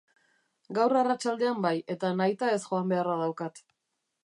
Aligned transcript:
Gaur 0.77 0.95
arratsaldean 1.01 1.61
bai, 1.67 1.75
eta 1.97 2.11
nahitaez 2.23 2.59
joan 2.65 2.91
beharra 2.95 3.21
daukat. 3.23 3.65